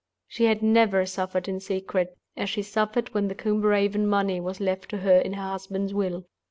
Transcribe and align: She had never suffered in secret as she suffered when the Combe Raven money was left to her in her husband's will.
She 0.27 0.45
had 0.45 0.63
never 0.63 1.05
suffered 1.05 1.47
in 1.47 1.59
secret 1.59 2.17
as 2.35 2.49
she 2.49 2.63
suffered 2.63 3.13
when 3.13 3.27
the 3.27 3.35
Combe 3.35 3.61
Raven 3.61 4.07
money 4.07 4.41
was 4.41 4.59
left 4.59 4.89
to 4.89 4.97
her 4.97 5.19
in 5.19 5.33
her 5.33 5.49
husband's 5.49 5.93
will. 5.93 6.25